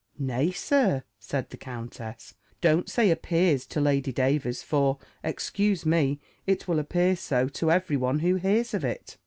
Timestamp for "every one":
7.69-8.17